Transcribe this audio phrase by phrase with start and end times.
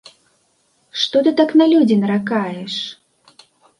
[1.01, 2.73] Што ты так на людзі наракаеш?